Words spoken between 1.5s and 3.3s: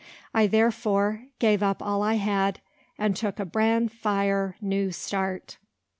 up all I had, and